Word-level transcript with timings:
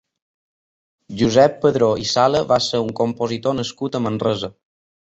Josep 1.19 1.59
Padró 1.67 1.91
i 2.05 2.09
Sala 2.15 2.43
va 2.55 2.59
ser 2.71 2.83
un 2.89 2.93
compositor 3.05 3.59
nascut 3.63 4.03
a 4.03 4.07
Manresa. 4.11 4.55